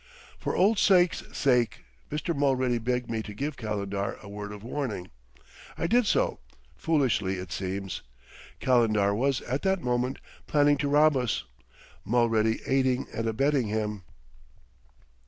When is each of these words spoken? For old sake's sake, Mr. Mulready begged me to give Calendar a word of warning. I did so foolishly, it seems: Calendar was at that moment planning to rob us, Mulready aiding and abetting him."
For 0.39 0.55
old 0.55 0.79
sake's 0.79 1.21
sake, 1.31 1.85
Mr. 2.11 2.35
Mulready 2.35 2.79
begged 2.79 3.07
me 3.07 3.21
to 3.21 3.35
give 3.35 3.55
Calendar 3.55 4.17
a 4.23 4.27
word 4.27 4.51
of 4.51 4.63
warning. 4.63 5.11
I 5.77 5.85
did 5.85 6.07
so 6.07 6.39
foolishly, 6.75 7.35
it 7.35 7.51
seems: 7.51 8.01
Calendar 8.59 9.13
was 9.13 9.41
at 9.41 9.61
that 9.61 9.83
moment 9.83 10.17
planning 10.47 10.77
to 10.77 10.87
rob 10.89 11.15
us, 11.15 11.43
Mulready 12.03 12.61
aiding 12.65 13.05
and 13.13 13.27
abetting 13.27 13.67
him." 13.67 14.01